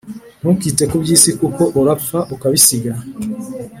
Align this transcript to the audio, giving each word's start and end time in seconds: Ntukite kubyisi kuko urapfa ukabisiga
Ntukite 0.39 0.83
kubyisi 0.91 1.29
kuko 1.39 1.63
urapfa 1.79 2.19
ukabisiga 2.35 2.93